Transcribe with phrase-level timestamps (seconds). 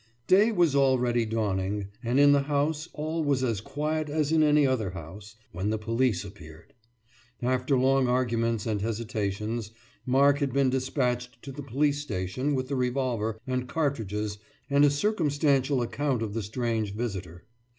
[0.27, 4.65] «Day was already dawning, and in the house all was as quiet as in any
[4.65, 6.73] other house, when the police appeared.
[7.43, 9.69] After long arguments and hesitations
[10.03, 14.39] Mark had been dispatched to the police station with the revolver and cartridges
[14.71, 17.45] and a circumstantial account of the strange visitor.